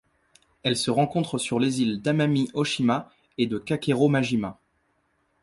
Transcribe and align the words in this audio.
Elle 0.63 0.77
se 0.77 0.89
rencontre 0.89 1.37
sur 1.37 1.59
les 1.59 1.83
îles 1.83 2.01
d'Amami-Ōshima 2.01 3.05
et 3.37 3.45
de 3.45 3.59
Kakeromajima. 3.59 4.57